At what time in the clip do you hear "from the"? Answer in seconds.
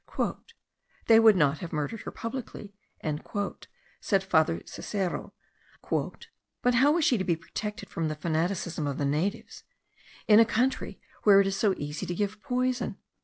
7.87-8.15